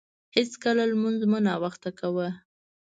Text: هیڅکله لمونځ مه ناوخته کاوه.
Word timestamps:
هیڅکله 0.35 0.83
لمونځ 0.91 1.19
مه 1.31 1.39
ناوخته 1.47 1.89
کاوه. 1.99 2.27